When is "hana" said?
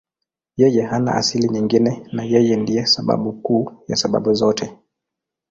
0.89-1.11